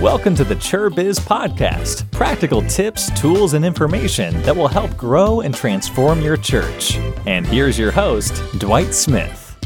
Welcome 0.00 0.34
to 0.36 0.44
the 0.44 0.54
ChurBiz 0.54 1.20
Podcast 1.20 2.10
practical 2.10 2.62
tips, 2.62 3.10
tools, 3.20 3.52
and 3.52 3.66
information 3.66 4.40
that 4.44 4.56
will 4.56 4.66
help 4.66 4.96
grow 4.96 5.42
and 5.42 5.54
transform 5.54 6.22
your 6.22 6.38
church. 6.38 6.96
And 7.26 7.46
here's 7.46 7.78
your 7.78 7.90
host, 7.90 8.42
Dwight 8.58 8.94
Smith. 8.94 9.58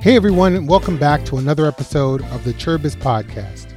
Hey 0.00 0.16
everyone, 0.16 0.54
and 0.54 0.66
welcome 0.66 0.96
back 0.96 1.26
to 1.26 1.36
another 1.36 1.66
episode 1.66 2.22
of 2.30 2.44
the 2.44 2.54
ChurBiz 2.54 2.96
Podcast. 2.96 3.74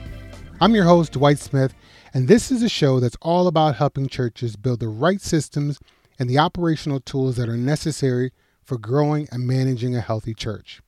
I'm 0.62 0.74
your 0.74 0.86
host, 0.86 1.12
Dwight 1.12 1.40
Smith, 1.40 1.74
and 2.14 2.30
this 2.30 2.52
is 2.52 2.64
a 2.64 2.70
show 2.70 3.02
that's 3.02 3.18
all 3.22 3.48
about 3.48 3.76
helping 3.76 4.08
churches 4.08 4.56
build 4.56 4.80
the 4.80 4.88
right 4.88 5.20
systems 5.20 5.78
and 6.18 6.30
the 6.30 6.40
operational 6.40 7.02
tools 7.02 7.36
that 7.36 7.50
are 7.50 7.58
necessary 7.58 8.32
for 8.64 8.78
growing 8.78 9.28
and 9.30 9.46
managing 9.46 9.94
a 9.94 10.00
healthy 10.00 10.34
church. 10.34 10.82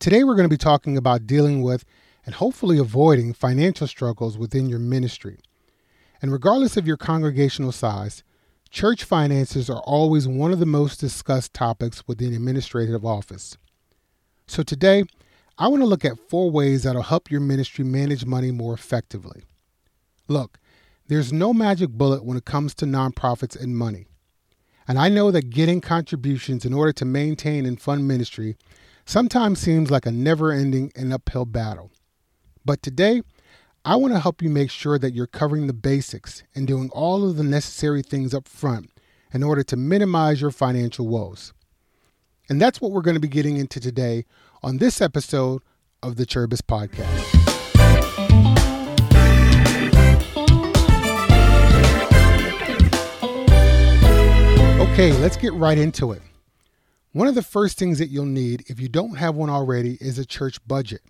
Today, 0.00 0.24
we're 0.24 0.34
going 0.34 0.48
to 0.48 0.52
be 0.52 0.58
talking 0.58 0.96
about 0.96 1.24
dealing 1.24 1.62
with 1.62 1.84
and 2.26 2.34
hopefully 2.36 2.78
avoiding 2.78 3.32
financial 3.32 3.86
struggles 3.86 4.38
within 4.38 4.68
your 4.68 4.78
ministry. 4.78 5.38
And 6.22 6.32
regardless 6.32 6.76
of 6.76 6.86
your 6.86 6.96
congregational 6.96 7.72
size, 7.72 8.22
church 8.70 9.04
finances 9.04 9.68
are 9.68 9.82
always 9.82 10.26
one 10.26 10.52
of 10.52 10.58
the 10.58 10.66
most 10.66 11.00
discussed 11.00 11.52
topics 11.52 12.06
within 12.08 12.34
administrative 12.34 13.04
office. 13.04 13.56
So 14.46 14.62
today, 14.62 15.04
I 15.58 15.68
want 15.68 15.82
to 15.82 15.86
look 15.86 16.04
at 16.04 16.18
four 16.28 16.50
ways 16.50 16.82
that'll 16.82 17.02
help 17.02 17.30
your 17.30 17.40
ministry 17.40 17.84
manage 17.84 18.26
money 18.26 18.50
more 18.50 18.74
effectively. 18.74 19.44
Look, 20.26 20.58
there's 21.06 21.32
no 21.32 21.52
magic 21.52 21.90
bullet 21.90 22.24
when 22.24 22.36
it 22.36 22.44
comes 22.44 22.74
to 22.76 22.86
nonprofits 22.86 23.60
and 23.60 23.76
money. 23.76 24.06
And 24.88 24.98
I 24.98 25.08
know 25.08 25.30
that 25.30 25.50
getting 25.50 25.80
contributions 25.80 26.64
in 26.64 26.74
order 26.74 26.92
to 26.94 27.04
maintain 27.04 27.66
and 27.66 27.80
fund 27.80 28.08
ministry 28.08 28.56
sometimes 29.06 29.60
seems 29.60 29.90
like 29.90 30.06
a 30.06 30.10
never 30.10 30.50
ending 30.50 30.90
and 30.96 31.12
uphill 31.12 31.44
battle. 31.44 31.90
But 32.66 32.82
today, 32.82 33.20
I 33.84 33.96
want 33.96 34.14
to 34.14 34.20
help 34.20 34.40
you 34.40 34.48
make 34.48 34.70
sure 34.70 34.98
that 34.98 35.12
you're 35.12 35.26
covering 35.26 35.66
the 35.66 35.74
basics 35.74 36.42
and 36.54 36.66
doing 36.66 36.88
all 36.94 37.28
of 37.28 37.36
the 37.36 37.44
necessary 37.44 38.00
things 38.00 38.32
up 38.32 38.48
front 38.48 38.90
in 39.34 39.42
order 39.42 39.62
to 39.64 39.76
minimize 39.76 40.40
your 40.40 40.50
financial 40.50 41.06
woes. 41.06 41.52
And 42.48 42.62
that's 42.62 42.80
what 42.80 42.90
we're 42.90 43.02
going 43.02 43.16
to 43.16 43.20
be 43.20 43.28
getting 43.28 43.58
into 43.58 43.80
today 43.80 44.24
on 44.62 44.78
this 44.78 45.02
episode 45.02 45.60
of 46.02 46.16
the 46.16 46.24
ChurBiz 46.24 46.62
Podcast. 46.62 47.34
Okay, 54.92 55.12
let's 55.12 55.36
get 55.36 55.52
right 55.52 55.76
into 55.76 56.12
it. 56.12 56.22
One 57.12 57.28
of 57.28 57.34
the 57.34 57.42
first 57.42 57.78
things 57.78 57.98
that 57.98 58.08
you'll 58.08 58.24
need, 58.24 58.64
if 58.68 58.80
you 58.80 58.88
don't 58.88 59.18
have 59.18 59.34
one 59.34 59.50
already, 59.50 59.98
is 60.00 60.18
a 60.18 60.24
church 60.24 60.66
budget. 60.66 61.02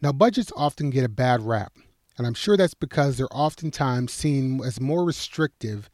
Now, 0.00 0.12
budgets 0.12 0.52
often 0.54 0.90
get 0.90 1.04
a 1.04 1.08
bad 1.08 1.42
rap, 1.42 1.72
and 2.16 2.26
I'm 2.26 2.34
sure 2.34 2.56
that's 2.56 2.74
because 2.74 3.16
they're 3.16 3.26
oftentimes 3.32 4.12
seen 4.12 4.60
as 4.64 4.80
more 4.80 5.04
restrictive, 5.04 5.90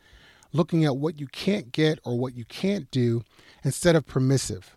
looking 0.53 0.85
at 0.85 0.97
what 0.97 1.19
you 1.19 1.27
can't 1.27 1.73
get 1.73 1.99
or 2.05 2.19
what 2.19 2.35
you 2.35 2.45
can't 2.45 2.91
do 2.91 3.23
instead 3.63 3.97
of 3.97 4.07
permissive. 4.07 4.77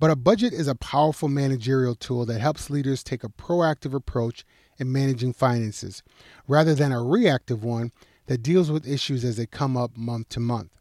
But 0.00 0.10
a 0.10 0.16
budget 0.16 0.52
is 0.52 0.66
a 0.66 0.74
powerful 0.74 1.28
managerial 1.28 1.94
tool 1.94 2.24
that 2.26 2.40
helps 2.40 2.70
leaders 2.70 3.04
take 3.04 3.22
a 3.22 3.28
proactive 3.28 3.94
approach 3.94 4.44
in 4.78 4.90
managing 4.90 5.32
finances 5.32 6.02
rather 6.48 6.74
than 6.74 6.90
a 6.90 7.02
reactive 7.02 7.62
one 7.62 7.92
that 8.26 8.42
deals 8.42 8.70
with 8.70 8.88
issues 8.88 9.24
as 9.24 9.36
they 9.36 9.46
come 9.46 9.76
up 9.76 9.96
month 9.96 10.30
to 10.30 10.40
month. 10.40 10.78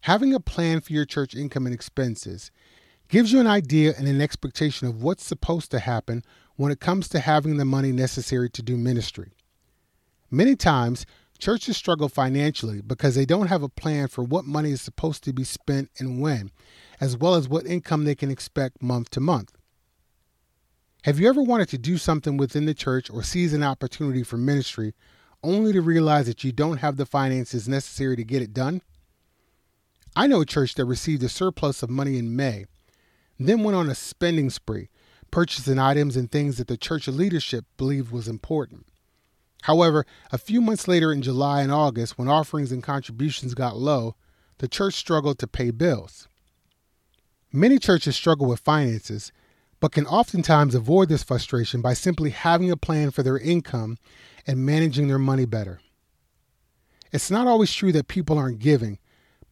Having 0.00 0.34
a 0.34 0.40
plan 0.40 0.80
for 0.80 0.92
your 0.92 1.04
church 1.04 1.34
income 1.34 1.66
and 1.66 1.74
expenses 1.74 2.50
gives 3.08 3.32
you 3.32 3.40
an 3.40 3.46
idea 3.46 3.94
and 3.96 4.08
an 4.08 4.20
expectation 4.20 4.86
of 4.86 5.02
what's 5.02 5.24
supposed 5.24 5.70
to 5.70 5.78
happen 5.78 6.24
when 6.56 6.72
it 6.72 6.80
comes 6.80 7.08
to 7.08 7.20
having 7.20 7.56
the 7.56 7.64
money 7.64 7.92
necessary 7.92 8.50
to 8.50 8.62
do 8.62 8.76
ministry. 8.76 9.32
Many 10.30 10.56
times, 10.56 11.06
churches 11.38 11.76
struggle 11.76 12.08
financially 12.08 12.80
because 12.80 13.14
they 13.14 13.26
don't 13.26 13.46
have 13.46 13.62
a 13.62 13.68
plan 13.68 14.08
for 14.08 14.24
what 14.24 14.44
money 14.44 14.72
is 14.72 14.80
supposed 14.80 15.22
to 15.24 15.32
be 15.32 15.44
spent 15.44 15.90
and 15.98 16.20
when, 16.20 16.50
as 17.00 17.16
well 17.16 17.34
as 17.34 17.48
what 17.48 17.66
income 17.66 18.04
they 18.04 18.14
can 18.14 18.30
expect 18.30 18.82
month 18.82 19.10
to 19.10 19.20
month. 19.20 19.52
Have 21.04 21.20
you 21.20 21.28
ever 21.28 21.42
wanted 21.42 21.68
to 21.68 21.78
do 21.78 21.98
something 21.98 22.36
within 22.36 22.66
the 22.66 22.74
church 22.74 23.10
or 23.10 23.22
seize 23.22 23.52
an 23.52 23.62
opportunity 23.62 24.24
for 24.24 24.36
ministry 24.36 24.94
only 25.44 25.72
to 25.72 25.80
realize 25.80 26.26
that 26.26 26.42
you 26.42 26.50
don't 26.50 26.78
have 26.78 26.96
the 26.96 27.06
finances 27.06 27.68
necessary 27.68 28.16
to 28.16 28.24
get 28.24 28.42
it 28.42 28.52
done? 28.52 28.82
I 30.16 30.26
know 30.26 30.40
a 30.40 30.46
church 30.46 30.74
that 30.74 30.86
received 30.86 31.22
a 31.22 31.28
surplus 31.28 31.82
of 31.82 31.90
money 31.90 32.18
in 32.18 32.34
May 32.34 32.64
then 33.38 33.62
went 33.62 33.76
on 33.76 33.88
a 33.88 33.94
spending 33.94 34.50
spree, 34.50 34.88
purchasing 35.30 35.78
items 35.78 36.16
and 36.16 36.30
things 36.30 36.56
that 36.56 36.68
the 36.68 36.76
church 36.76 37.08
leadership 37.08 37.64
believed 37.76 38.10
was 38.12 38.28
important. 38.28 38.86
However, 39.62 40.06
a 40.30 40.38
few 40.38 40.60
months 40.60 40.86
later 40.86 41.12
in 41.12 41.22
July 41.22 41.62
and 41.62 41.72
August, 41.72 42.16
when 42.16 42.28
offerings 42.28 42.70
and 42.70 42.82
contributions 42.82 43.54
got 43.54 43.76
low, 43.76 44.14
the 44.58 44.68
church 44.68 44.94
struggled 44.94 45.38
to 45.40 45.46
pay 45.46 45.70
bills. 45.70 46.28
Many 47.52 47.78
churches 47.78 48.16
struggle 48.16 48.46
with 48.46 48.60
finances, 48.60 49.32
but 49.80 49.92
can 49.92 50.06
oftentimes 50.06 50.74
avoid 50.74 51.08
this 51.08 51.22
frustration 51.22 51.80
by 51.80 51.94
simply 51.94 52.30
having 52.30 52.70
a 52.70 52.76
plan 52.76 53.10
for 53.10 53.22
their 53.22 53.38
income 53.38 53.98
and 54.46 54.64
managing 54.64 55.08
their 55.08 55.18
money 55.18 55.44
better. 55.44 55.80
It's 57.12 57.30
not 57.30 57.46
always 57.46 57.72
true 57.72 57.92
that 57.92 58.08
people 58.08 58.38
aren't 58.38 58.58
giving, 58.58 58.98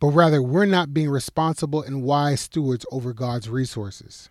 but 0.00 0.08
rather 0.08 0.42
we're 0.42 0.66
not 0.66 0.94
being 0.94 1.08
responsible 1.08 1.82
and 1.82 2.02
wise 2.02 2.40
stewards 2.40 2.84
over 2.90 3.12
God's 3.12 3.48
resources. 3.48 4.28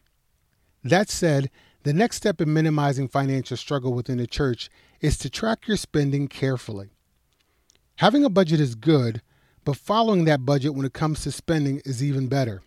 That 0.83 1.09
said, 1.09 1.49
the 1.83 1.93
next 1.93 2.17
step 2.17 2.39
in 2.39 2.53
minimizing 2.53 3.07
financial 3.07 3.57
struggle 3.57 3.93
within 3.93 4.17
the 4.17 4.27
church 4.27 4.69
is 5.01 5.17
to 5.17 5.29
track 5.29 5.67
your 5.67 5.77
spending 5.77 6.27
carefully. 6.27 6.89
Having 7.97 8.25
a 8.25 8.29
budget 8.29 8.59
is 8.59 8.75
good, 8.75 9.21
but 9.65 9.77
following 9.77 10.25
that 10.25 10.45
budget 10.45 10.73
when 10.73 10.85
it 10.85 10.93
comes 10.93 11.23
to 11.23 11.31
spending 11.31 11.81
is 11.85 12.03
even 12.03 12.27
better. 12.27 12.63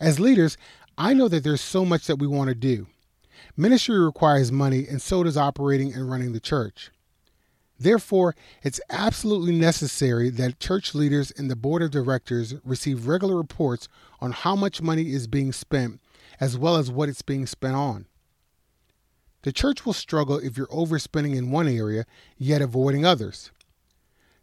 As 0.00 0.20
leaders, 0.20 0.56
I 0.98 1.14
know 1.14 1.28
that 1.28 1.44
there's 1.44 1.60
so 1.60 1.84
much 1.84 2.06
that 2.06 2.18
we 2.18 2.26
want 2.26 2.48
to 2.48 2.54
do. 2.54 2.86
Ministry 3.56 3.98
requires 3.98 4.52
money, 4.52 4.86
and 4.86 5.00
so 5.00 5.22
does 5.22 5.36
operating 5.36 5.92
and 5.92 6.10
running 6.10 6.32
the 6.32 6.40
church. 6.40 6.90
Therefore, 7.80 8.36
it's 8.62 8.80
absolutely 8.90 9.56
necessary 9.56 10.28
that 10.28 10.60
church 10.60 10.94
leaders 10.94 11.30
and 11.30 11.50
the 11.50 11.56
board 11.56 11.80
of 11.80 11.90
directors 11.90 12.54
receive 12.62 13.06
regular 13.06 13.34
reports 13.34 13.88
on 14.20 14.32
how 14.32 14.54
much 14.54 14.82
money 14.82 15.14
is 15.14 15.26
being 15.26 15.50
spent 15.50 15.98
as 16.38 16.58
well 16.58 16.76
as 16.76 16.90
what 16.90 17.08
it's 17.08 17.22
being 17.22 17.46
spent 17.46 17.74
on. 17.74 18.04
The 19.42 19.52
church 19.52 19.86
will 19.86 19.94
struggle 19.94 20.36
if 20.36 20.58
you're 20.58 20.66
overspending 20.66 21.34
in 21.34 21.50
one 21.50 21.66
area 21.66 22.04
yet 22.36 22.60
avoiding 22.60 23.06
others. 23.06 23.50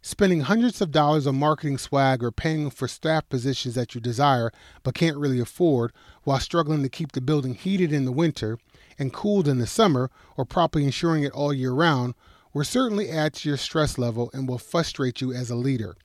Spending 0.02 0.40
hundreds 0.40 0.80
of 0.80 0.90
dollars 0.90 1.24
on 1.24 1.38
marketing 1.38 1.78
swag 1.78 2.24
or 2.24 2.32
paying 2.32 2.70
for 2.70 2.88
staff 2.88 3.28
positions 3.28 3.76
that 3.76 3.94
you 3.94 4.00
desire 4.00 4.50
but 4.82 4.94
can't 4.94 5.16
really 5.16 5.38
afford 5.38 5.92
while 6.24 6.40
struggling 6.40 6.82
to 6.82 6.88
keep 6.88 7.12
the 7.12 7.20
building 7.20 7.54
heated 7.54 7.92
in 7.92 8.04
the 8.04 8.12
winter 8.12 8.58
and 8.98 9.12
cooled 9.12 9.46
in 9.46 9.58
the 9.58 9.66
summer 9.66 10.10
or 10.36 10.44
properly 10.44 10.84
insuring 10.84 11.22
it 11.22 11.32
all 11.32 11.52
year 11.52 11.72
round 11.72 12.14
will 12.58 12.64
certainly 12.64 13.08
add 13.08 13.34
to 13.34 13.48
your 13.48 13.56
stress 13.56 13.98
level 13.98 14.30
and 14.34 14.48
will 14.48 14.58
frustrate 14.58 15.20
you 15.20 15.32
as 15.32 15.48
a 15.48 15.54
leader. 15.54 15.96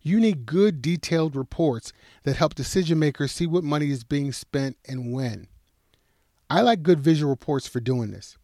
You 0.00 0.20
need 0.20 0.46
good, 0.46 0.80
detailed 0.80 1.34
reports 1.34 1.92
that 2.22 2.36
help 2.36 2.54
decision 2.54 3.00
makers 3.00 3.32
see 3.32 3.44
what 3.44 3.64
money 3.64 3.90
is 3.90 4.04
being 4.04 4.30
spent 4.30 4.76
and 4.86 5.12
when. 5.12 5.48
I 6.48 6.60
like 6.60 6.84
good 6.84 7.00
visual 7.00 7.28
reports 7.28 7.66
for 7.66 7.80
doing 7.80 8.12
this. 8.12 8.38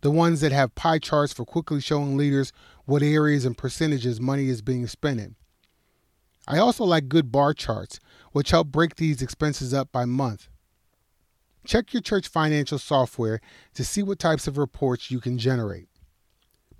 The 0.00 0.10
ones 0.10 0.40
that 0.40 0.50
have 0.50 0.74
pie 0.74 0.98
charts 0.98 1.32
for 1.32 1.44
quickly 1.44 1.80
showing 1.80 2.16
leaders 2.16 2.52
what 2.84 3.04
areas 3.04 3.44
and 3.44 3.56
percentages 3.56 4.20
money 4.20 4.48
is 4.48 4.60
being 4.60 4.88
spent 4.88 5.20
in. 5.20 5.36
I 6.48 6.58
also 6.58 6.82
like 6.82 7.08
good 7.08 7.30
bar 7.30 7.54
charts, 7.54 8.00
which 8.32 8.50
help 8.50 8.72
break 8.72 8.96
these 8.96 9.22
expenses 9.22 9.72
up 9.72 9.92
by 9.92 10.04
month. 10.04 10.48
Check 11.64 11.94
your 11.94 12.02
church 12.02 12.26
financial 12.26 12.80
software 12.80 13.40
to 13.74 13.84
see 13.84 14.02
what 14.02 14.18
types 14.18 14.48
of 14.48 14.58
reports 14.58 15.12
you 15.12 15.20
can 15.20 15.38
generate. 15.38 15.86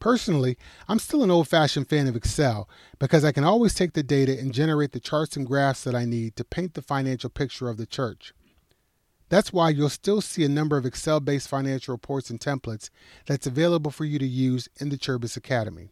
Personally, 0.00 0.58
I'm 0.88 0.99
still 0.99 1.23
an 1.23 1.31
old 1.31 1.49
fashioned 1.49 1.88
fan 1.88 2.06
of 2.06 2.17
Excel 2.17 2.69
because 2.99 3.25
I 3.25 3.32
can 3.32 3.44
always 3.44 3.75
take 3.75 3.94
the 3.94 4.02
data 4.02 4.38
and 4.38 4.52
generate 4.52 4.93
the 4.93 5.00
charts 5.00 5.37
and 5.37 5.46
graphs 5.46 5.85
that 5.85 5.94
I 5.94 6.05
need 6.05 6.37
to 6.37 6.44
paint 6.44 6.75
the 6.75 6.82
financial 6.82 7.31
picture 7.31 7.69
of 7.69 7.76
the 7.76 7.87
church. 7.87 8.35
That's 9.29 9.52
why 9.52 9.70
you'll 9.70 9.88
still 9.88 10.20
see 10.20 10.44
a 10.44 10.49
number 10.49 10.76
of 10.76 10.85
Excel 10.85 11.20
based 11.20 11.49
financial 11.49 11.93
reports 11.93 12.31
and 12.31 12.38
templates 12.38 12.91
that's 13.26 13.46
available 13.46 13.91
for 13.91 14.05
you 14.05 14.19
to 14.19 14.26
use 14.26 14.69
in 14.79 14.91
the 14.91 14.99
ChurBiz 14.99 15.37
Academy. 15.37 15.91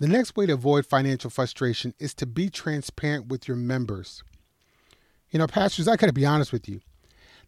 The 0.00 0.08
next 0.08 0.36
way 0.36 0.46
to 0.46 0.54
avoid 0.54 0.86
financial 0.86 1.30
frustration 1.30 1.94
is 1.98 2.14
to 2.14 2.26
be 2.26 2.50
transparent 2.50 3.28
with 3.28 3.46
your 3.46 3.56
members. 3.56 4.24
You 5.30 5.38
know, 5.38 5.46
pastors, 5.46 5.86
I 5.86 5.96
got 5.96 6.08
to 6.08 6.12
be 6.12 6.26
honest 6.26 6.52
with 6.52 6.68
you. 6.68 6.80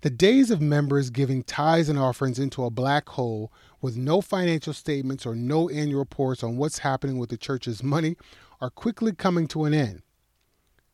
The 0.02 0.10
days 0.10 0.50
of 0.50 0.60
members 0.60 1.10
giving 1.10 1.42
tithes 1.42 1.88
and 1.88 1.98
offerings 1.98 2.38
into 2.38 2.64
a 2.64 2.70
black 2.70 3.08
hole 3.10 3.52
with 3.80 3.96
no 3.96 4.20
financial 4.20 4.72
statements 4.72 5.24
or 5.24 5.34
no 5.34 5.68
annual 5.68 6.00
reports 6.00 6.42
on 6.42 6.56
what's 6.56 6.78
happening 6.78 7.18
with 7.18 7.30
the 7.30 7.36
church's 7.36 7.82
money 7.82 8.16
are 8.60 8.70
quickly 8.70 9.12
coming 9.12 9.46
to 9.48 9.64
an 9.64 9.74
end. 9.74 10.02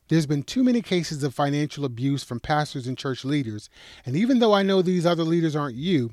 There's 0.08 0.26
been 0.26 0.42
too 0.42 0.62
many 0.62 0.82
cases 0.82 1.22
of 1.22 1.34
financial 1.34 1.84
abuse 1.84 2.22
from 2.22 2.40
pastors 2.40 2.86
and 2.86 2.98
church 2.98 3.24
leaders, 3.24 3.70
and 4.04 4.16
even 4.16 4.40
though 4.40 4.52
I 4.52 4.62
know 4.62 4.82
these 4.82 5.06
other 5.06 5.24
leaders 5.24 5.56
aren't 5.56 5.76
you, 5.76 6.10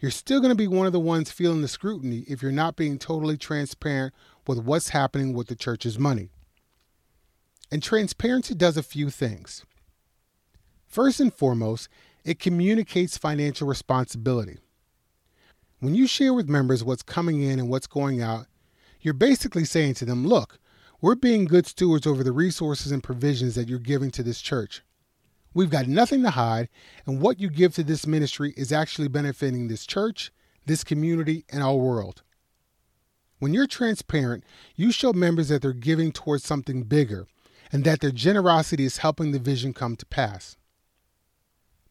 you're 0.00 0.10
still 0.10 0.40
going 0.40 0.50
to 0.50 0.56
be 0.56 0.66
one 0.66 0.86
of 0.86 0.92
the 0.92 1.00
ones 1.00 1.30
feeling 1.30 1.60
the 1.60 1.68
scrutiny 1.68 2.24
if 2.26 2.42
you're 2.42 2.50
not 2.50 2.76
being 2.76 2.98
totally 2.98 3.36
transparent 3.36 4.14
with 4.46 4.58
what's 4.58 4.88
happening 4.88 5.32
with 5.32 5.46
the 5.46 5.54
church's 5.54 5.98
money. 5.98 6.30
And 7.70 7.82
transparency 7.82 8.54
does 8.54 8.76
a 8.76 8.82
few 8.82 9.10
things. 9.10 9.64
First 10.86 11.20
and 11.20 11.32
foremost, 11.32 11.88
it 12.24 12.38
communicates 12.38 13.16
financial 13.16 13.66
responsibility. 13.66 14.58
When 15.80 15.94
you 15.94 16.06
share 16.06 16.32
with 16.32 16.48
members 16.48 16.84
what's 16.84 17.02
coming 17.02 17.42
in 17.42 17.58
and 17.58 17.68
what's 17.68 17.86
going 17.86 18.22
out, 18.22 18.46
you're 19.00 19.14
basically 19.14 19.64
saying 19.64 19.94
to 19.94 20.04
them, 20.04 20.26
look, 20.26 20.60
we're 21.00 21.16
being 21.16 21.44
good 21.46 21.66
stewards 21.66 22.06
over 22.06 22.22
the 22.22 22.30
resources 22.30 22.92
and 22.92 23.02
provisions 23.02 23.56
that 23.56 23.68
you're 23.68 23.80
giving 23.80 24.12
to 24.12 24.22
this 24.22 24.40
church. 24.40 24.82
We've 25.54 25.70
got 25.70 25.88
nothing 25.88 26.22
to 26.22 26.30
hide, 26.30 26.68
and 27.04 27.20
what 27.20 27.40
you 27.40 27.50
give 27.50 27.74
to 27.74 27.82
this 27.82 28.06
ministry 28.06 28.54
is 28.56 28.72
actually 28.72 29.08
benefiting 29.08 29.66
this 29.66 29.84
church, 29.84 30.32
this 30.64 30.84
community, 30.84 31.44
and 31.50 31.62
our 31.62 31.74
world. 31.74 32.22
When 33.40 33.52
you're 33.52 33.66
transparent, 33.66 34.44
you 34.76 34.92
show 34.92 35.12
members 35.12 35.48
that 35.48 35.62
they're 35.62 35.72
giving 35.72 36.12
towards 36.12 36.44
something 36.44 36.84
bigger 36.84 37.26
and 37.72 37.82
that 37.82 38.00
their 38.00 38.12
generosity 38.12 38.84
is 38.84 38.98
helping 38.98 39.32
the 39.32 39.40
vision 39.40 39.74
come 39.74 39.96
to 39.96 40.06
pass. 40.06 40.56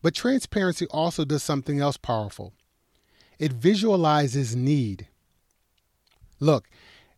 But 0.01 0.15
transparency 0.15 0.87
also 0.87 1.25
does 1.25 1.43
something 1.43 1.79
else 1.79 1.97
powerful 1.97 2.53
it 3.39 3.53
visualizes 3.53 4.55
need. 4.55 5.07
Look, 6.39 6.69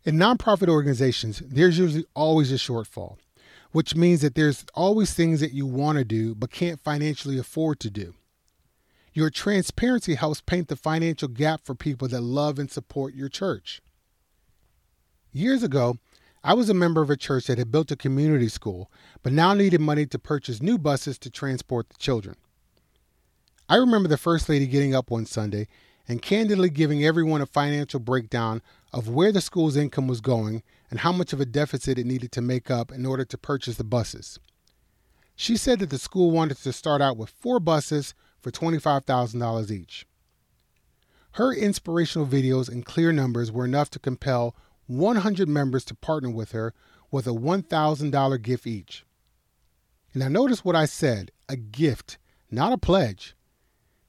in 0.04 0.16
nonprofit 0.16 0.68
organizations, 0.68 1.42
there's 1.46 1.78
usually 1.78 2.06
always 2.14 2.50
a 2.50 2.54
shortfall 2.54 3.18
which 3.74 3.96
means 3.96 4.20
that 4.20 4.36
there's 4.36 4.64
always 4.72 5.12
things 5.12 5.40
that 5.40 5.52
you 5.52 5.66
want 5.66 5.98
to 5.98 6.04
do 6.04 6.32
but 6.32 6.52
can't 6.52 6.78
financially 6.78 7.38
afford 7.40 7.80
to 7.80 7.90
do. 7.90 8.14
Your 9.12 9.30
transparency 9.30 10.14
helps 10.14 10.40
paint 10.40 10.68
the 10.68 10.76
financial 10.76 11.26
gap 11.26 11.60
for 11.64 11.74
people 11.74 12.06
that 12.06 12.20
love 12.20 12.60
and 12.60 12.70
support 12.70 13.14
your 13.14 13.28
church. 13.28 13.82
Years 15.32 15.64
ago, 15.64 15.96
I 16.44 16.54
was 16.54 16.68
a 16.68 16.74
member 16.74 17.02
of 17.02 17.10
a 17.10 17.16
church 17.16 17.48
that 17.48 17.58
had 17.58 17.72
built 17.72 17.90
a 17.90 17.96
community 17.96 18.48
school, 18.48 18.92
but 19.24 19.32
now 19.32 19.54
needed 19.54 19.80
money 19.80 20.06
to 20.06 20.20
purchase 20.20 20.62
new 20.62 20.78
buses 20.78 21.18
to 21.18 21.28
transport 21.28 21.88
the 21.88 21.98
children. 21.98 22.36
I 23.66 23.76
remember 23.76 24.10
the 24.10 24.18
First 24.18 24.50
Lady 24.50 24.66
getting 24.66 24.94
up 24.94 25.10
one 25.10 25.24
Sunday 25.24 25.68
and 26.06 26.20
candidly 26.20 26.68
giving 26.68 27.02
everyone 27.02 27.40
a 27.40 27.46
financial 27.46 27.98
breakdown 27.98 28.60
of 28.92 29.08
where 29.08 29.32
the 29.32 29.40
school's 29.40 29.74
income 29.76 30.06
was 30.06 30.20
going 30.20 30.62
and 30.90 31.00
how 31.00 31.12
much 31.12 31.32
of 31.32 31.40
a 31.40 31.46
deficit 31.46 31.98
it 31.98 32.04
needed 32.04 32.30
to 32.32 32.42
make 32.42 32.70
up 32.70 32.92
in 32.92 33.06
order 33.06 33.24
to 33.24 33.38
purchase 33.38 33.76
the 33.76 33.84
buses. 33.84 34.38
She 35.34 35.56
said 35.56 35.78
that 35.78 35.88
the 35.88 35.98
school 35.98 36.30
wanted 36.30 36.58
to 36.58 36.72
start 36.74 37.00
out 37.00 37.16
with 37.16 37.30
four 37.30 37.58
buses 37.58 38.12
for 38.38 38.50
$25,000 38.50 39.70
each. 39.70 40.06
Her 41.32 41.52
inspirational 41.52 42.26
videos 42.26 42.68
and 42.68 42.84
clear 42.84 43.12
numbers 43.12 43.50
were 43.50 43.64
enough 43.64 43.88
to 43.90 43.98
compel 43.98 44.54
100 44.88 45.48
members 45.48 45.86
to 45.86 45.94
partner 45.94 46.30
with 46.30 46.52
her 46.52 46.74
with 47.10 47.26
a 47.26 47.30
$1,000 47.30 48.42
gift 48.42 48.66
each. 48.66 49.06
Now, 50.14 50.28
notice 50.28 50.66
what 50.66 50.76
I 50.76 50.84
said 50.84 51.30
a 51.48 51.56
gift, 51.56 52.18
not 52.50 52.74
a 52.74 52.78
pledge. 52.78 53.34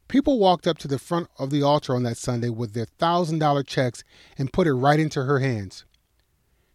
People 0.07 0.39
walked 0.39 0.67
up 0.67 0.77
to 0.79 0.87
the 0.87 0.99
front 0.99 1.27
of 1.39 1.49
the 1.49 1.63
altar 1.63 1.95
on 1.95 2.03
that 2.03 2.17
Sunday 2.17 2.49
with 2.49 2.73
their 2.73 2.85
$1,000 2.85 3.65
checks 3.65 4.03
and 4.37 4.53
put 4.53 4.67
it 4.67 4.73
right 4.73 4.99
into 4.99 5.23
her 5.23 5.39
hands. 5.39 5.85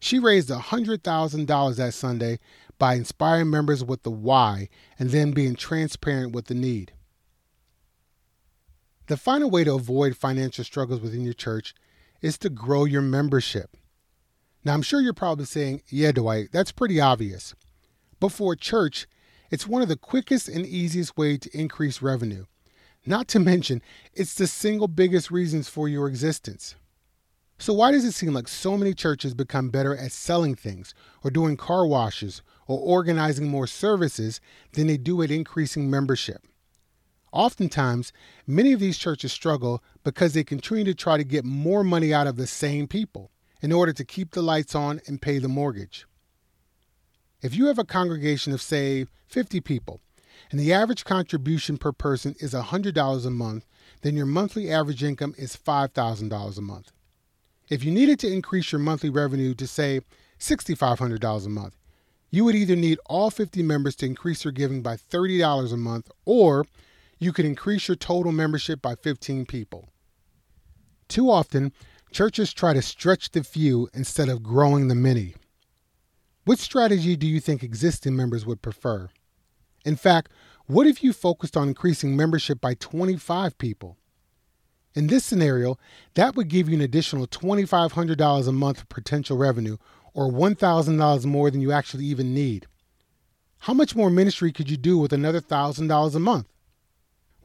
She 0.00 0.19
raised 0.19 0.49
$100,000 0.49 1.77
that 1.77 1.94
Sunday 1.94 2.38
by 2.79 2.94
inspiring 2.94 3.50
members 3.50 3.85
with 3.85 4.03
the 4.03 4.11
why 4.11 4.69
and 4.99 5.11
then 5.11 5.32
being 5.32 5.55
transparent 5.55 6.32
with 6.32 6.47
the 6.47 6.55
need. 6.55 6.93
The 9.06 9.17
final 9.17 9.50
way 9.50 9.65
to 9.65 9.75
avoid 9.75 10.17
financial 10.17 10.65
struggles 10.65 11.00
within 11.00 11.23
your 11.23 11.35
church 11.35 11.75
is 12.23 12.38
to 12.38 12.49
grow 12.49 12.85
your 12.85 13.03
membership. 13.03 13.76
Now, 14.65 14.75
I'm 14.75 14.83
sure 14.83 15.00
you're 15.00 15.15
probably 15.15 15.47
saying, 15.47 15.83
yeah, 15.88 16.12
Dwight, 16.12 16.49
that's 16.53 16.73
pretty 16.73 17.00
obvious. 17.00 17.55
But 18.19 18.31
for 18.31 18.53
a 18.53 18.56
church, 18.56 19.06
it's 19.50 19.67
one 19.67 19.83
of 19.83 19.88
the 19.88 19.97
quickest 19.97 20.49
and 20.49 20.67
easiest 20.67 21.17
ways 21.17 21.41
to 21.41 21.59
increase 21.59 22.03
revenue. 22.03 22.44
Not 23.06 23.29
to 23.29 23.38
mention, 23.38 23.82
it's 24.12 24.35
the 24.35 24.47
single 24.47 24.88
biggest 24.88 25.31
reasons 25.31 25.69
for 25.69 25.88
your 25.88 26.06
existence. 26.06 26.76
So, 27.58 27.75
why 27.75 27.93
does 27.93 28.05
it 28.05 28.12
seem 28.12 28.32
like 28.32 28.49
so 28.49 28.76
many 28.76 28.94
churches 28.94 29.35
become 29.35 29.69
better 29.69 29.97
at 29.97 30.12
selling 30.12 30.55
things, 30.55 30.94
or 31.23 31.31
doing 31.31 31.56
car 31.56 31.87
washes, 31.87 32.43
or 32.67 32.79
organizing 32.79 33.49
more 33.49 33.67
services 33.67 34.41
than 34.73 34.87
they 34.87 34.97
do 34.97 35.23
at 35.23 35.31
increasing 35.31 35.91
membership? 35.91 36.47
Oftentimes, 37.32 38.12
many 38.47 38.73
of 38.73 38.81
these 38.81 38.99
churches 38.99 39.32
struggle 39.32 39.82
because 40.05 40.32
they 40.32 40.43
continue 40.43 40.85
to 40.85 40.94
try 40.94 41.17
to 41.17 41.25
get 41.25 41.44
more 41.44 41.85
money 41.85 42.12
out 42.12 42.26
of 42.26 42.37
the 42.37 42.47
same 42.47 42.87
people 42.87 43.31
in 43.62 43.73
order 43.73 43.93
to 43.93 44.05
keep 44.05 44.32
the 44.32 44.43
lights 44.43 44.75
on 44.75 45.00
and 45.06 45.23
pay 45.23 45.38
the 45.38 45.49
mortgage. 45.49 46.06
If 47.43 47.55
you 47.55 47.67
have 47.67 47.79
a 47.79 47.85
congregation 47.85 48.52
of, 48.52 48.61
say, 48.61 49.06
50 49.29 49.61
people, 49.61 50.00
and 50.51 50.59
the 50.59 50.73
average 50.73 51.05
contribution 51.05 51.77
per 51.79 51.93
person 51.93 52.35
is 52.39 52.53
$100 52.53 53.27
a 53.27 53.31
month, 53.31 53.67
then 54.03 54.17
your 54.17 54.27
monthly 54.27 54.71
average 54.71 55.03
income 55.03 55.35
is 55.37 55.57
$5,000 55.57 56.59
a 56.59 56.61
month. 56.61 56.93
If 57.69 57.85
you 57.85 57.93
needed 57.93 58.19
to 58.21 58.33
increase 58.33 58.73
your 58.73 58.81
monthly 58.81 59.11
revenue 59.11 59.55
to, 59.55 59.67
say, 59.67 60.01
$6,500 60.39 61.47
a 61.47 61.49
month, 61.49 61.77
you 62.31 62.45
would 62.45 62.55
either 62.55 62.77
need 62.77 62.99
all 63.07 63.31
50 63.31 63.63
members 63.63 63.97
to 63.97 64.07
increase 64.07 64.43
their 64.43 64.53
giving 64.53 64.83
by 64.83 64.97
$30 64.97 65.73
a 65.73 65.77
month, 65.77 66.11
or 66.25 66.67
you 67.19 67.33
could 67.33 67.45
increase 67.45 67.89
your 67.89 67.97
total 67.97 68.33
membership 68.33 68.81
by 68.81 68.95
15 68.95 69.47
people. 69.47 69.89
Too 71.09 71.31
often, 71.31 71.73
churches 72.13 72.53
try 72.53 72.73
to 72.73 72.83
stretch 72.83 73.31
the 73.31 73.45
few 73.45 73.89
instead 73.93 74.29
of 74.29 74.43
growing 74.43 74.89
the 74.89 74.95
many. 74.95 75.35
Which 76.45 76.61
strategy 76.61 77.17
do 77.17 77.27
you 77.27 77.41
think 77.41 77.63
existing 77.63 78.17
members 78.17 78.47
would 78.47 78.63
prefer? 78.63 79.11
In 79.85 79.97
fact, 79.97 80.31
what 80.67 80.87
if 80.87 81.03
you 81.03 81.12
focused 81.12 81.56
on 81.56 81.69
increasing 81.69 82.17
membership 82.17 82.61
by 82.61 82.75
25 82.75 83.59
people? 83.59 83.97
In 84.94 85.06
this 85.06 85.25
scenario, 85.25 85.79
that 86.15 86.35
would 86.37 86.49
give 86.49 86.69
you 86.69 86.75
an 86.75 86.81
additional 86.81 87.27
$2,500 87.27 88.49
a 88.49 88.53
month 88.53 88.82
of 88.82 88.88
potential 88.88 89.37
revenue, 89.37 89.77
or 90.15 90.31
$1,000 90.31 91.25
more 91.25 91.50
than 91.50 91.61
you 91.61 91.73
actually 91.73 92.05
even 92.05 92.35
need. 92.35 92.67
How 93.65 93.75
much 93.75 93.94
more 93.94 94.11
ministry 94.11 94.53
could 94.53 94.71
you 94.71 94.77
do 94.77 94.99
with 94.99 95.12
another 95.12 95.41
$1,000 95.41 96.15
a 96.15 96.19
month? 96.19 96.47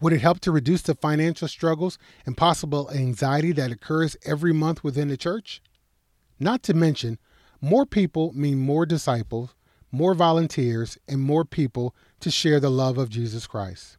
Would 0.01 0.13
it 0.13 0.21
help 0.21 0.39
to 0.41 0.51
reduce 0.51 0.81
the 0.81 0.95
financial 0.95 1.47
struggles 1.47 1.97
and 2.25 2.35
possible 2.35 2.91
anxiety 2.91 3.51
that 3.53 3.71
occurs 3.71 4.17
every 4.25 4.53
month 4.53 4.83
within 4.83 5.07
the 5.07 5.17
church? 5.17 5.62
Not 6.39 6.63
to 6.63 6.74
mention, 6.74 7.17
more 7.62 7.86
people 7.86 8.33
mean 8.33 8.57
more 8.57 8.86
disciples, 8.86 9.55
more 9.91 10.13
volunteers, 10.13 10.98
and 11.07 11.21
more 11.21 11.45
people 11.45 11.95
to 12.19 12.31
share 12.31 12.60
the 12.60 12.69
love 12.69 12.98
of 12.98 13.10
Jesus 13.10 13.48
Christ. 13.48 13.98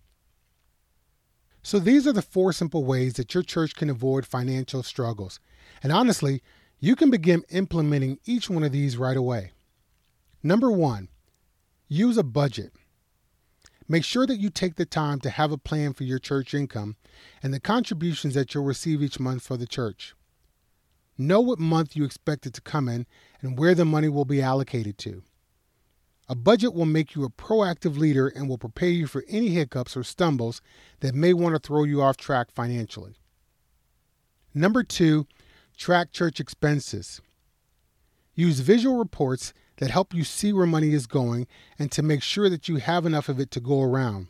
So, 1.63 1.79
these 1.79 2.07
are 2.07 2.13
the 2.13 2.23
four 2.23 2.53
simple 2.53 2.85
ways 2.85 3.15
that 3.15 3.35
your 3.35 3.43
church 3.43 3.75
can 3.75 3.91
avoid 3.91 4.25
financial 4.25 4.83
struggles. 4.85 5.41
And 5.83 5.93
honestly, 5.93 6.43
you 6.79 6.95
can 6.95 7.11
begin 7.11 7.43
implementing 7.51 8.19
each 8.25 8.49
one 8.49 8.63
of 8.63 8.73
these 8.73 8.97
right 8.97 9.17
away. 9.17 9.51
Number 10.43 10.71
one, 10.71 11.09
use 11.89 12.17
a 12.17 12.23
budget. 12.23 12.73
Make 13.89 14.05
sure 14.05 14.27
that 14.27 14.39
you 14.39 14.51
take 14.51 14.77
the 14.77 14.87
time 14.87 15.21
to 15.21 15.31
have 15.31 15.53
a 15.53 15.59
plan 15.59 15.93
for 15.93 16.05
your 16.05 16.19
church 16.19 16.55
income 16.55 16.97
and 17.43 17.53
the 17.55 17.61
contributions 17.61 18.35
that 18.35 18.55
you'll 18.55 18.65
receive 18.65 19.03
each 19.03 19.21
month 19.21 19.43
for 19.43 19.57
the 19.57 19.67
church. 19.67 20.15
Know 21.19 21.41
what 21.41 21.59
month 21.59 21.97
you 21.97 22.05
expect 22.05 22.47
it 22.47 22.55
to 22.55 22.61
come 22.61 22.89
in 22.89 23.07
and 23.41 23.59
where 23.59 23.75
the 23.75 23.85
money 23.85 24.09
will 24.09 24.25
be 24.25 24.43
allocated 24.43 24.99
to. 24.99 25.23
A 26.29 26.35
budget 26.35 26.75
will 26.75 26.87
make 26.87 27.15
you 27.15 27.25
a 27.25 27.31
proactive 27.31 27.97
leader 27.99 28.27
and 28.27 28.49
will 28.49 28.59
prepare 28.59 28.89
you 28.89 29.07
for 29.07 29.25
any 29.29 29.49
hiccups 29.49 29.97
or 29.97 30.03
stumbles 30.03 30.61
that 31.01 31.15
may 31.15 31.33
want 31.33 31.55
to 31.55 31.61
throw 31.61 31.85
you 31.85 32.03
off 32.03 32.17
track 32.17 32.51
financially. 32.51 33.17
Number 34.53 34.83
two, 34.83 35.27
track 35.77 36.11
church 36.11 36.41
expenses. 36.41 37.21
Use 38.35 38.61
visual 38.61 38.99
reports 38.99 39.55
that 39.77 39.91
help 39.91 40.15
you 40.15 40.25
see 40.25 40.53
where 40.53 40.67
money 40.67 40.93
is 40.93 41.07
going 41.07 41.47
and 41.79 41.93
to 41.93 42.03
make 42.03 42.23
sure 42.23 42.49
that 42.49 42.69
you 42.69 42.77
have 42.77 43.07
enough 43.07 43.29
of 43.29 43.39
it 43.39 43.51
to 43.53 43.61
go 43.61 43.83
around. 43.83 44.29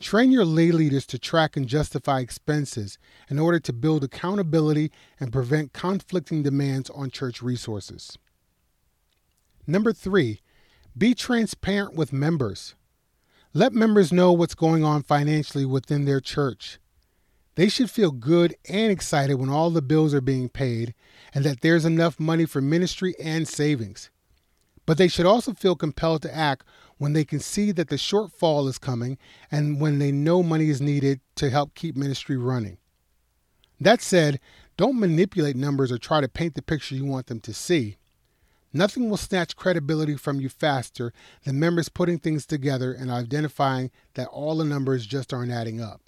Train 0.00 0.30
your 0.30 0.44
lay 0.44 0.72
leaders 0.72 1.06
to 1.06 1.18
track 1.18 1.56
and 1.56 1.68
justify 1.68 2.20
expenses 2.20 2.98
in 3.28 3.38
order 3.38 3.60
to 3.60 3.72
build 3.72 4.04
accountability 4.04 4.90
and 5.20 5.32
prevent 5.32 5.72
conflicting 5.72 6.42
demands 6.42 6.90
on 6.90 7.10
church 7.10 7.42
resources. 7.42 8.18
Number 9.66 9.92
three, 9.92 10.40
be 10.96 11.14
transparent 11.14 11.94
with 11.94 12.12
members. 12.12 12.74
Let 13.52 13.72
members 13.72 14.12
know 14.12 14.32
what's 14.32 14.54
going 14.54 14.84
on 14.84 15.02
financially 15.02 15.64
within 15.64 16.04
their 16.04 16.20
church. 16.20 16.78
They 17.56 17.68
should 17.68 17.90
feel 17.90 18.10
good 18.10 18.56
and 18.68 18.90
excited 18.90 19.34
when 19.34 19.48
all 19.48 19.70
the 19.70 19.82
bills 19.82 20.12
are 20.12 20.20
being 20.20 20.48
paid 20.48 20.94
and 21.32 21.44
that 21.44 21.60
there's 21.60 21.84
enough 21.84 22.18
money 22.18 22.46
for 22.46 22.60
ministry 22.60 23.14
and 23.22 23.46
savings. 23.46 24.10
But 24.86 24.98
they 24.98 25.08
should 25.08 25.26
also 25.26 25.52
feel 25.52 25.76
compelled 25.76 26.22
to 26.22 26.34
act 26.34 26.66
when 26.98 27.12
they 27.12 27.24
can 27.24 27.40
see 27.40 27.72
that 27.72 27.88
the 27.88 27.96
shortfall 27.96 28.68
is 28.68 28.78
coming 28.78 29.18
and 29.50 29.80
when 29.80 29.98
they 29.98 30.12
know 30.12 30.42
money 30.42 30.68
is 30.68 30.80
needed 30.80 31.20
to 31.36 31.50
help 31.50 31.74
keep 31.74 31.96
ministry 31.96 32.36
running. 32.36 32.78
That 33.80 34.00
said, 34.00 34.40
don't 34.76 34.98
manipulate 34.98 35.56
numbers 35.56 35.90
or 35.90 35.98
try 35.98 36.20
to 36.20 36.28
paint 36.28 36.54
the 36.54 36.62
picture 36.62 36.94
you 36.94 37.04
want 37.04 37.26
them 37.26 37.40
to 37.40 37.54
see. 37.54 37.96
Nothing 38.76 39.08
will 39.08 39.16
snatch 39.16 39.54
credibility 39.54 40.16
from 40.16 40.40
you 40.40 40.48
faster 40.48 41.12
than 41.44 41.60
members 41.60 41.88
putting 41.88 42.18
things 42.18 42.44
together 42.44 42.92
and 42.92 43.08
identifying 43.08 43.92
that 44.14 44.26
all 44.26 44.56
the 44.56 44.64
numbers 44.64 45.06
just 45.06 45.32
aren't 45.32 45.52
adding 45.52 45.80
up. 45.80 46.00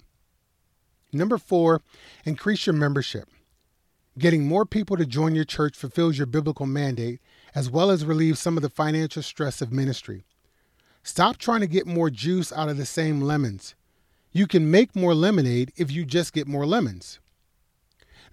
Number 1.13 1.37
four, 1.37 1.81
increase 2.25 2.67
your 2.67 2.73
membership. 2.73 3.29
Getting 4.19 4.45
more 4.45 4.65
people 4.65 4.97
to 4.97 5.05
join 5.05 5.33
your 5.33 5.45
church 5.45 5.77
fulfills 5.77 6.17
your 6.17 6.27
biblical 6.27 6.65
mandate 6.65 7.21
as 7.55 7.69
well 7.69 7.89
as 7.89 8.03
relieves 8.03 8.39
some 8.39 8.57
of 8.57 8.63
the 8.63 8.69
financial 8.69 9.23
stress 9.23 9.61
of 9.61 9.71
ministry. 9.71 10.25
Stop 11.03 11.37
trying 11.37 11.61
to 11.61 11.67
get 11.67 11.87
more 11.87 12.09
juice 12.09 12.51
out 12.51 12.67
of 12.67 12.75
the 12.75 12.85
same 12.85 13.21
lemons. 13.21 13.75
You 14.33 14.45
can 14.45 14.69
make 14.69 14.93
more 14.93 15.15
lemonade 15.15 15.71
if 15.77 15.89
you 15.89 16.03
just 16.03 16.33
get 16.33 16.47
more 16.47 16.65
lemons. 16.65 17.19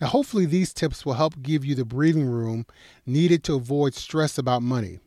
Now, 0.00 0.08
hopefully, 0.08 0.46
these 0.46 0.72
tips 0.72 1.04
will 1.04 1.14
help 1.14 1.42
give 1.42 1.64
you 1.64 1.74
the 1.74 1.84
breathing 1.84 2.26
room 2.26 2.66
needed 3.06 3.44
to 3.44 3.54
avoid 3.54 3.94
stress 3.94 4.38
about 4.38 4.62
money 4.62 4.98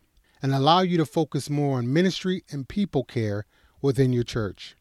and 0.41 0.53
allow 0.53 0.81
you 0.81 0.97
to 0.97 1.05
focus 1.05 1.49
more 1.49 1.77
on 1.77 1.91
ministry 1.91 2.43
and 2.49 2.67
people 2.67 3.03
care 3.03 3.45
within 3.81 4.13
your 4.13 4.23
church. 4.23 4.75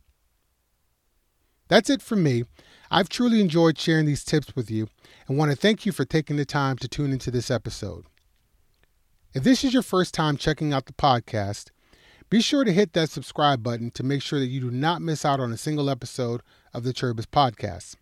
That's 1.68 1.90
it 1.90 2.02
for 2.02 2.16
me. 2.16 2.44
I've 2.90 3.08
truly 3.08 3.40
enjoyed 3.40 3.78
sharing 3.78 4.06
these 4.06 4.24
tips 4.24 4.54
with 4.54 4.70
you 4.70 4.88
and 5.26 5.36
want 5.36 5.50
to 5.50 5.56
thank 5.56 5.84
you 5.84 5.92
for 5.92 6.04
taking 6.04 6.36
the 6.36 6.44
time 6.44 6.76
to 6.78 6.88
tune 6.88 7.12
into 7.12 7.30
this 7.30 7.50
episode. 7.50 8.06
If 9.34 9.42
this 9.42 9.64
is 9.64 9.74
your 9.74 9.82
first 9.82 10.14
time 10.14 10.36
checking 10.36 10.72
out 10.72 10.86
the 10.86 10.92
podcast, 10.92 11.70
be 12.30 12.40
sure 12.40 12.64
to 12.64 12.72
hit 12.72 12.92
that 12.92 13.10
subscribe 13.10 13.62
button 13.62 13.90
to 13.92 14.02
make 14.02 14.22
sure 14.22 14.38
that 14.38 14.46
you 14.46 14.60
do 14.60 14.70
not 14.70 15.02
miss 15.02 15.24
out 15.24 15.40
on 15.40 15.52
a 15.52 15.56
single 15.56 15.90
episode 15.90 16.42
of 16.72 16.84
the 16.84 16.92
ChurBiz 16.92 17.26
podcast. 17.26 17.96